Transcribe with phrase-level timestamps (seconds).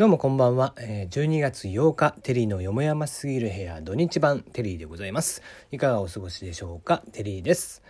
[0.00, 0.72] どうもこんばんは。
[0.78, 5.42] 12月8日、テリーのよもやますぎる部屋土日版テリーでございます。
[5.72, 7.02] いかがお過ごしでしょうか？
[7.12, 7.82] テリーです。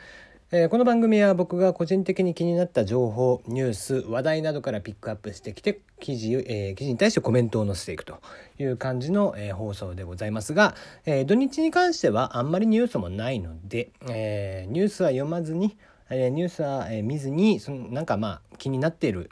[0.51, 8.19] えー、この番組は僕が個人的に気になった情報、ニュース、話題などからピックアップしてきて、記事、えー、記事に対してコメントを載せていくと
[8.59, 10.75] いう感じの、えー、放送でございますが、
[11.07, 15.77] え土日に関してはあんまりニュースもないので、えニュースは読まずに、
[16.11, 19.31] えニュースは、え見ずに、そのなんかまあ気になっている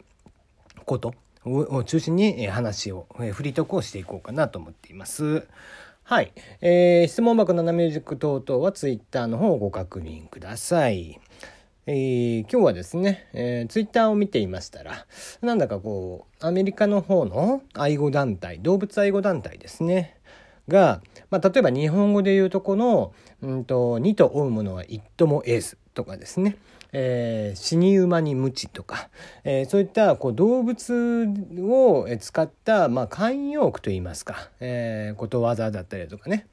[0.85, 1.13] こと、
[1.53, 5.47] を中心に話を、フリートークをしていこうかなと思っています。
[6.05, 6.33] はい。
[6.61, 11.21] えー、質問箱7ミュージック等々はツイッターの方をご確認ください。
[11.87, 15.07] えー、今日はですね、えー、ツイッターを見ていましたら、
[15.43, 20.19] なんだかこう、アメリカの方の愛護団体、動物愛護団体ですね。
[20.69, 23.13] が、まあ、例えば日本語で言うとこの、
[23.43, 26.57] うんと、二と追うものは一とも得ずとかですね。
[26.93, 29.09] えー、死に馬に鞭とか、
[29.45, 31.29] えー、そういったこう動物
[31.61, 36.47] を使った、まあ、慣用句といいますか、えー、ことわざだったりとかね、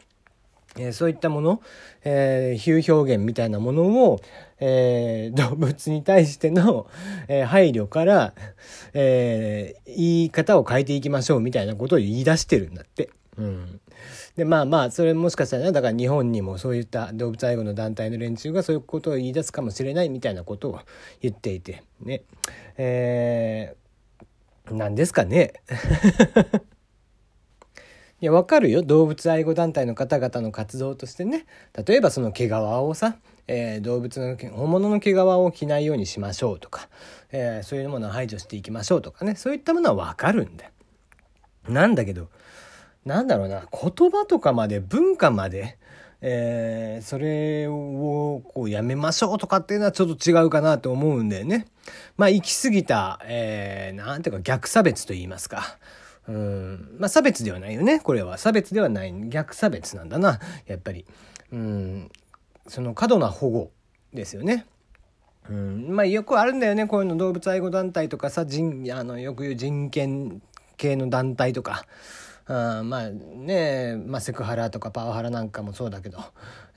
[0.77, 1.61] えー、そういったもの、
[2.03, 4.19] えー、比喩表現みたいなものを、
[4.59, 6.88] えー、動物に対しての、
[7.27, 8.33] えー、配慮から、
[8.93, 13.09] えー、言い方を変えていきましょうみたいなことを言い出してるんだって。
[13.38, 13.81] うん。
[14.36, 20.80] でまあまあそれもしかしたらだから日本にもそういった動物愛護の団体の連中がそういうことを言い出すかもしれないみたいなことを
[21.22, 22.23] 言っていてね。
[22.78, 25.53] えー、何ですかね。
[28.22, 28.81] いやわかるよ。
[28.81, 31.45] 動物愛護団体の方々の活動としてね。
[31.86, 36.89] 例えばその毛皮をさえー、動物の本物の毛皮を着ないようにしましょうとか、
[37.31, 39.36] えー、そういうものを排除していきましょうとかね。
[39.36, 40.72] そういったものはわかるんだ。
[41.69, 42.30] なんだけど
[43.05, 45.77] なんだろうな、言葉とかまで、文化まで、
[46.21, 51.67] えー、それをこうやめましょうとかっていうのはちょっと違うかなと思うんだよね。
[52.17, 55.77] まあ行き過ぎた、えー、なんていうか逆差別と言いますか。
[56.27, 56.95] うん。
[56.97, 57.99] まあ差別ではないよね。
[57.99, 59.13] これは差別ではない。
[59.29, 60.39] 逆差別なんだな。
[60.65, 61.05] やっぱり。
[61.51, 62.09] うん。
[62.67, 63.71] その過度な保護
[64.11, 64.65] ですよね。
[65.47, 65.89] うん。
[65.89, 66.88] まあよくあるんだよね。
[66.88, 70.41] こういうの動物愛護団体とかさ、人、あの、よく言う人権
[70.77, 71.85] 系の団体とか。
[72.47, 76.19] あまあねまあ、セクハラとかパワハラなんかもそうだけど、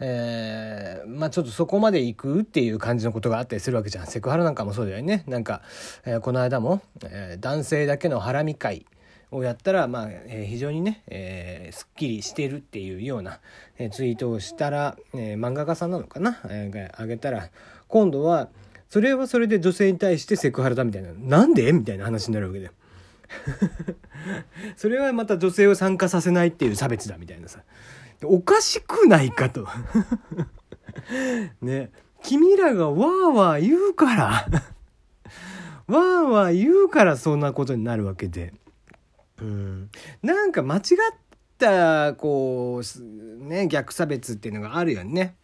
[0.01, 4.07] えー、まあちょっとそこまで行くっていう感じのことがあったりするわけじゃん。
[4.07, 5.25] セクハラなんかもそうだよね。
[5.27, 5.61] なんか、
[6.07, 8.87] えー、この間も、えー、男性だけのハラミ会
[9.31, 13.41] をやったら、まあえー、非常にね、えー、すっきりしてるっていうような、
[13.77, 17.51] えー、ツイートをしたら、えー、漫画家さんなのかな、えー、あげたら
[17.89, 18.49] 今度は
[18.89, 21.11] それはそれで女性に対してセクハラだみたいな。
[21.13, 21.71] なんで？
[21.75, 22.73] みたいな話になるわけだよ。
[24.77, 27.63] それはまた女性を参加させないっていう差別だみたいなさ。
[28.25, 29.67] おかしくないかと。
[31.63, 31.91] ね。
[32.23, 34.25] 君らがわーわー言うから。
[35.87, 38.55] わーわー言うからそんなことになるわけで。
[39.41, 39.91] うん。
[40.23, 40.83] なんか間違っ
[41.59, 45.37] たこうね逆差別っていうのがあるよね。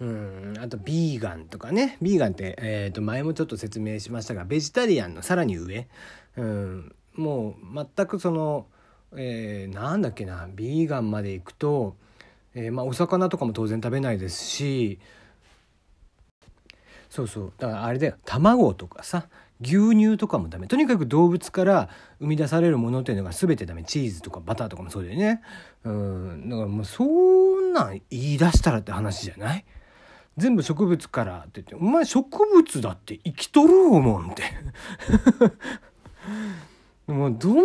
[0.00, 1.98] うん、あとビーガンとかね。
[2.00, 5.88] ビーガンって、えー、と前もちょっと説明しましたがベジタリアンのさらに上、
[6.36, 8.66] うん、もう全くその、
[9.16, 11.96] えー、なんだっけなビーガンまで行くと、
[12.54, 14.98] えー、まあ、お魚とかも当然食べないですし
[17.08, 19.28] そうそうだからあれだよ卵とかさ
[19.62, 20.66] 牛乳とかもダメ。
[20.68, 23.84] とにかく動物から生み出されるものっていうのが全てダメ。
[23.84, 25.42] チーズとかバターとかもそうだよね。
[25.84, 29.64] うんだからもうそんなん言い出したらって話じゃない？
[30.38, 34.44] 全部植物からって言って「お前植物だって生きとる思うん」って。
[37.12, 37.62] もうどんな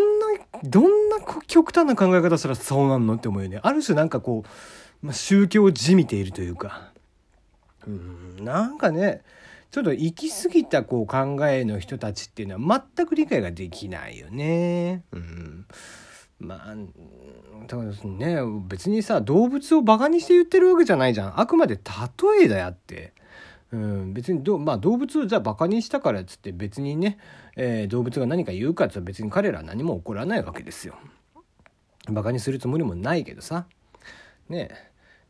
[0.63, 1.17] どんな
[1.47, 6.91] 極端な考え方したらそうなんのって思うよねある種なんかこう、まあ、宗教をじみているというか
[7.87, 9.21] うんなんかね
[9.71, 15.03] ちょっと行き過ぎたこう考えの人たちっていうのは全く理解ができないよね。
[15.11, 15.65] うん、
[16.39, 16.75] まあ
[17.67, 23.13] だからね別にさ動物をバカにして言ってるわけじゃないじゃんあくまで例えだよって。
[23.75, 27.17] うん、別にど、まあ、動物をじゃあバカにしたからっつって別にね、
[27.57, 30.95] えー、動物が何か言うかっつったら別に彼らは何も起こらないわけですよ。
[32.09, 33.65] バカにするつもりもないけどさ。
[34.47, 34.69] ね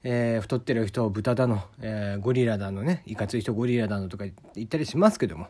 [0.03, 5.47] えー、太ってる人は豚だの、えー、ゴリラだのねいかつい人ゴリラだのとか言ったりしますけども。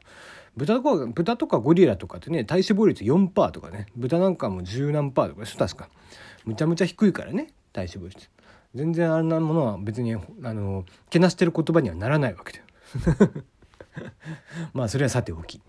[0.56, 3.88] 豚とか豚とかゴリラとかってね体脂肪率4%とかね。
[3.98, 5.90] 豚なんかも十何パーとかでしょ確か。
[6.46, 8.30] むちゃむちゃ低いからね体脂肪率。
[8.76, 10.20] 全然あんなものは別にあ
[10.54, 12.66] のけなしてる言葉にはならないわけだよ。
[14.74, 15.62] まあそれはさておき。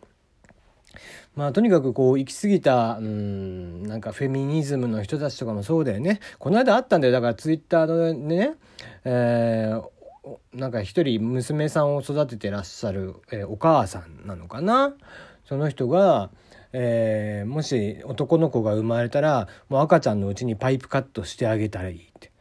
[1.34, 6.20] まあとにかくこう行き過ぎたうんなんかフェミニズムの人たちとかもそうだよね。
[6.38, 7.12] この間あったんだよ。
[7.12, 8.54] だからツイッターのね、
[9.04, 9.88] えー、
[10.54, 14.94] なんか一人娘さんを育ててらっしゃる、えー、お母さんなのかな。
[15.44, 16.30] その人が、
[16.72, 22.32] えー、もし男の子が生まれたらもう赤ちゃんのうちにパイプカットしてあげたらいいって、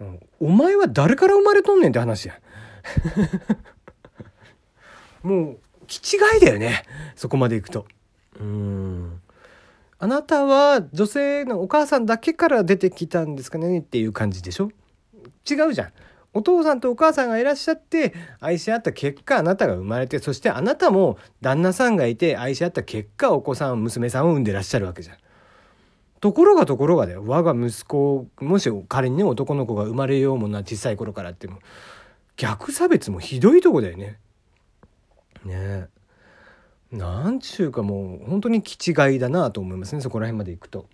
[0.00, 2.40] うん、お前は誰から生まれとんねんって話や。
[5.22, 6.84] もう気違いだよね。
[7.16, 7.86] そこまでいくと。
[8.40, 9.20] うん。
[9.98, 14.70] あなたは女性のお母さんだけから出てきたんですかねっていう感じでしょ？
[15.50, 15.92] 違うじゃん。
[16.32, 25.16] お父さんとお母さんがいらっしゃって愛し合った結果あなたが生まれてそしてあなたも旦那さんがいて愛し合った結果お子さん娘さんを産んでらっしゃるわけじゃん。
[26.20, 27.24] ところがところがだよ。
[27.26, 31.58] 我が息子もし仮にね男の子が生まれようもな小さい頃からっても
[32.36, 34.18] 逆差別もひどいとこだよね。
[35.44, 35.88] ね。
[36.92, 40.86] なんちゅうかもう本当に気違いだなと思いますねそこら辺まで行くと。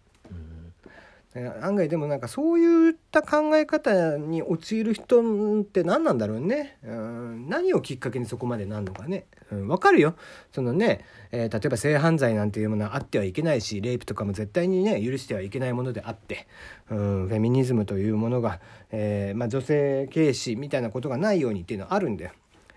[1.60, 5.20] 案外でもなんかそういった考え方に陥る人
[5.60, 10.14] って何なんだろうね、うん、何をきっかけにそこまでなんのかね、うん、分かるよ。
[10.50, 16.46] そのね、えー、例えば性犯罪なんていうものはあってはいけないしレイプとかも絶対にね許してはいけないものであって、
[16.90, 18.60] うん、フェミニズムというものが、
[18.90, 22.30] えー、まあ、女性軽視みたいなことがないようにっていうのはあるんだよ。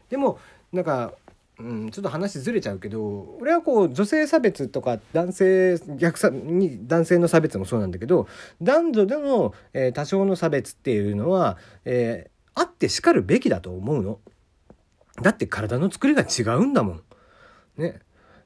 [0.10, 0.38] でも
[0.74, 1.14] なんか
[1.60, 8.28] うん、ちょっと話ずれちゃうけど俺はこう女性差別とか男性逆さに男性の差別もそうなんだけど
[8.62, 14.20] 男女での、えー、多少の差別っていうのは、えー、あってしかるべきだと思うの。
[15.22, 17.04] だって体の作りが違うんだもん。
[17.78, 18.00] ね。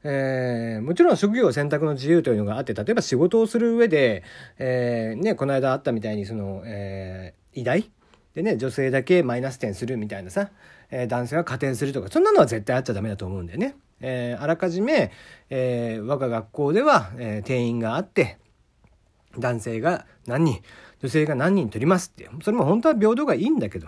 [0.04, 4.24] えー、もちろん職業選択の自由というのがあって例えば仕事をする上で、
[4.58, 7.92] えー、ね、この間あったみたいにその、えー、偉大
[8.36, 10.50] でね女性だけマイナス点するみたいなさ、
[10.94, 13.76] え、男性が加点するとかそんなのは絶対あっちゃダメだと思うんだよね。
[14.00, 15.12] えー、あらかじめ、
[15.50, 18.38] えー、我が学校では、えー、定員があって
[19.40, 20.62] 男性が何人
[21.02, 23.88] 女性が何人取りますってそれも本当は平等がいいんだけど。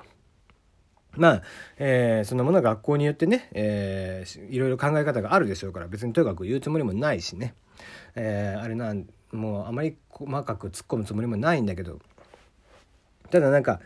[1.18, 1.42] まあ、
[1.78, 7.56] えー、そんなものは学校によってね、えー、いろいろ考え方があるでしょうから別にとにかく言うつもりもないしね、
[8.16, 12.00] えー、あれなんもうあまり細かく突っ込むつもりもないんだけど。
[13.32, 13.80] ただなんか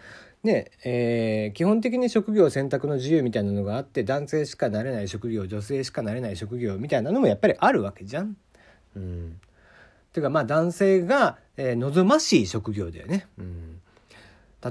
[0.44, 8.38] ねえー、基本的に職業選択の自由みたいなのがあって男性しかなれない職業女性しかなれない職業みたいなのもやっぱりあるわけじゃん。
[8.96, 9.40] うん、
[10.14, 13.28] ていうかまあ男性が、えー、望ましい職業だよね。
[13.38, 13.82] うん、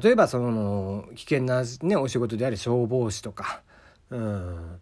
[0.02, 3.62] 例えばその危険な、ね、お仕事である消防士とか、
[4.10, 4.80] うん。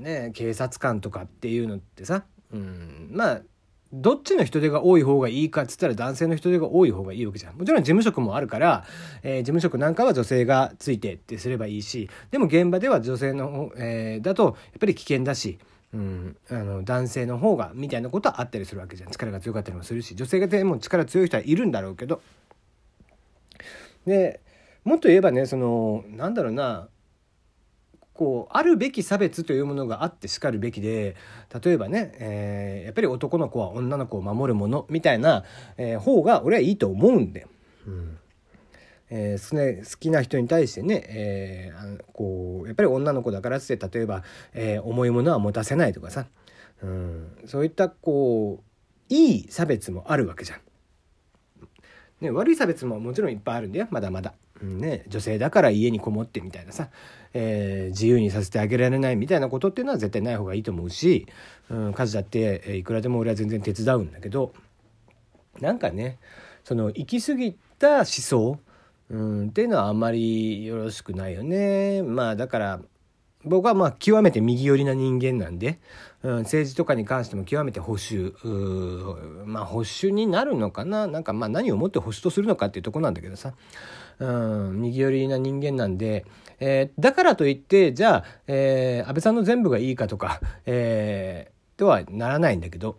[0.00, 3.40] ね、警察官とかっていうのってさ、うん、まあ
[3.92, 7.56] どっちの人手が多い方がいいかっつったら男性の人手が多い方がいいわけじゃん。
[7.56, 8.84] もちろん事務職もあるから、
[9.22, 15.58] えー、事務職なんかは女性がついてってすればいいし、でも現場では女性の、えー、だとやっぱり危険だし、
[15.92, 19.10] うん、あの男性の方がみたいなことはあったりするわけじゃん。
[19.10, 22.22] 力が強かったりもするし、女性がでも力強い人はいるんだろうけど。
[24.06, 24.40] で、
[24.84, 26.88] もっと言えばね、その、なんだろうな、
[28.20, 31.16] こうあるべき差別というものがあってしかるべきで
[31.64, 35.44] 例えばね、えー、やっぱり男の子は女の子を守るものみたいな、
[35.78, 37.48] えー、方が俺はいいと思うんだよ。
[37.86, 38.18] うん
[39.08, 44.22] えー、好きな人に対してね、えー、こうやっぱり女の子だからって例えば、
[44.52, 46.26] えー、重いものは持たせないとかさ、
[46.82, 48.64] うん、そういったこう
[49.08, 50.58] いい差別もあるわけじゃん。
[52.20, 54.34] ね、悪い差別ももちろんいっぱいあるんだよまだまだ。
[54.62, 56.90] ね、女性だから家にこもってみたいなさ、
[57.32, 61.26] えー、自由にさせてあげられないみたいなことっていうのは絶対ない方がいいと思うし、
[61.70, 64.52] うん、家事だって、いくらでも俺は全然手伝うんだけど
[65.60, 66.18] なんかね
[66.64, 68.58] その行き過ぎた思想、
[69.08, 72.02] うん、っていうのはあんまりよろしくないよね。
[72.02, 72.80] まあだから
[73.44, 75.78] 僕はまあ極めて右寄りな人間なんで、
[76.22, 78.34] うん、政治とかに関しても極めて保守
[79.46, 81.06] まあ保守になるのかな？
[81.06, 83.54] なんかまあ何をもって保守とするのかっていうとこなんだけどさ、
[84.18, 86.26] うん、右寄りな人間なんで、
[86.58, 92.98] えー、だからといってじゃあ、えー、安倍さんの全部がいいかとか、えー、とはならないんだけど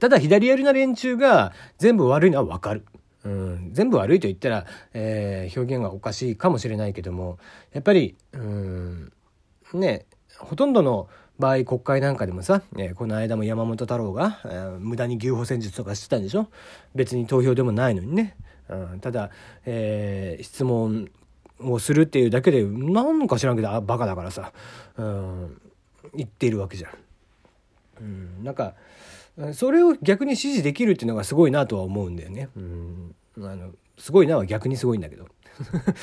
[0.00, 2.84] ただ左寄りな連中が全部悪いのは分かる。
[3.22, 7.38] うん、全部悪いと言ったら、えー、表現はおかしいかもしれないけども
[7.70, 9.12] やっぱりうん
[9.74, 10.06] ね
[10.38, 11.08] ほとんどの
[11.38, 16.48] 場合国会なんかでもさ、えー、この間も山本太郎が、えー、無駄に牛歩戦術とかしてたんでしょ？
[16.94, 18.36] 別に投票でもないのにね、
[18.68, 19.30] うん、ただ、
[19.64, 21.08] えー、質問
[21.60, 24.52] をするっていうだけで何か知らんけどあバカだからさ、
[24.96, 25.60] うん、
[26.14, 26.92] 言っているわけじゃん。
[28.00, 28.74] うん、なんか
[29.54, 32.48] それを逆に支持できるっていうのがすごいなとは思うんだよね。
[32.56, 35.26] うん、あのすごいなは逆にすごいんだけど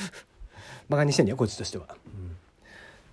[0.88, 1.96] バカにしてんだよこっちとしては。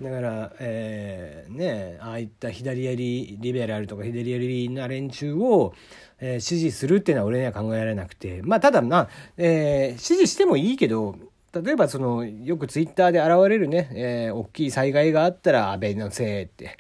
[0.02, 5.74] だから、えー、ねああいった左寄りリベラルとか左寄りな連中を、
[6.20, 11.16] えー、支持するっていうのは俺には考えられなくてまあただな、えー、支持してもいいけど
[11.64, 16.78] 例えばそのよくツイッターで現れるね、えー、大きい災害があったら安倍のせいって、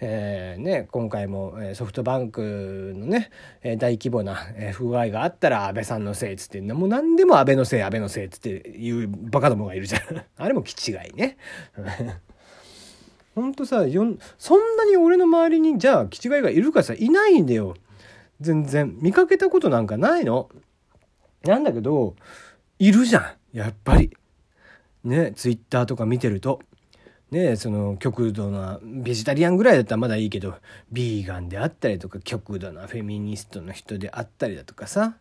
[0.00, 3.30] えーね、今回もソフトバンクのね
[3.78, 4.34] 大規模な
[4.72, 10.02] 不具合があったら安倍さんのせいっつってもう何でも安倍のせい安倍のせいっつっていうバカどもがいるじゃん
[10.36, 11.36] あれも気違いね。
[13.36, 17.76] ほんとさよそんなに俺の周りにじゃあ気違いがいるかさいないんだよ
[18.40, 20.48] 全然見かけたことなんかないの？
[21.44, 22.16] なんだけど
[22.78, 24.16] いるじゃんやっぱり。
[25.04, 26.60] ねツイッターとか見てると。
[27.30, 30.54] ねその極度なベジタリアンぐらいだったらまだいいけど
[30.90, 35.16] ビーガンであったりとか極度なフェミニストの人であったりだとかさ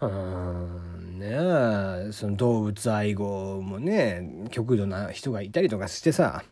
[0.00, 6.42] うんねその動物愛護もね極度な人がいたりとかしてさ、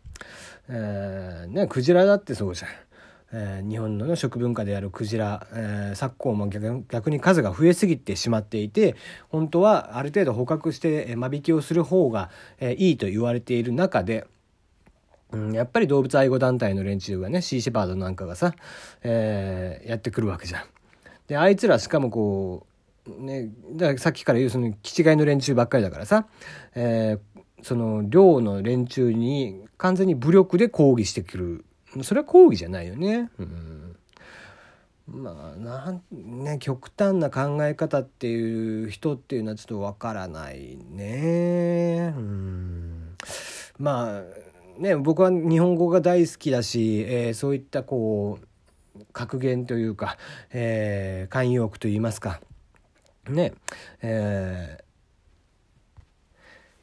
[0.69, 2.71] えー、ねクジラだってそうじゃん。
[3.31, 8.95] えー、日本の食文化であるクジラ、えー、昨今も逆に数が増えすぎてしまっていて
[9.29, 14.25] 本当はある程度捕獲して、間引きをする方が、えー、いいと言われている中で、
[15.31, 18.55] うん、やっぱり動物愛護団体の連中がねシーシェパードなんかがさ、
[19.03, 20.63] え、やってくるわけじゃん。
[21.27, 22.65] であいつらしかもこ
[23.07, 26.25] うねだからさっきから言うその気違いの連中ばっかりだからさ、
[26.73, 31.65] えー、その寮の連中に完全に武力で抗議してくる
[32.03, 33.29] それは抗議じゃないよね。
[33.39, 33.95] うん
[35.07, 42.13] まあなんね極端な考え方っていう人っていうのはちょっとわからないね。
[42.15, 43.15] うん
[43.79, 44.23] まあ
[44.79, 48.37] ね僕は日本語が大好きだし、えー、そういったこ
[48.95, 50.17] う格言というか、
[50.51, 52.39] えー、慣用句といいますか
[53.27, 53.53] ね
[54.01, 54.88] えー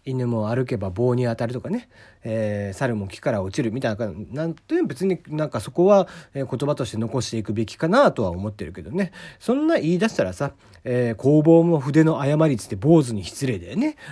[0.07, 1.89] 犬も歩けば棒に当たるとかね、
[2.23, 10.53] えー、猿も木から落ちるみたいななんて別になんかそこは言葉として残していくべきかなとは思ってるけどねそんな言い出したらさ、
[10.85, 13.97] えー、工房も筆の誤りつって坊主に失礼だよね。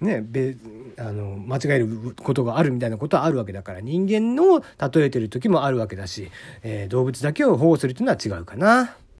[0.00, 0.56] ね、べ
[0.98, 6.28] あの間違えることがあるみたいなことはあるわけだから人間の例えてる時もあるわけだし、
[6.64, 8.96] えー、動物だけを保護するというのは違うかな。